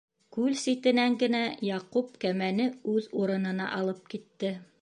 Күл 0.35 0.53
ситенән 0.61 1.17
генә 1.25 1.41
Яҡуп 1.69 2.17
кәмәне 2.25 2.69
үҙ 2.97 3.13
урынына 3.23 3.73
алып 3.81 4.05
китте. 4.17 4.57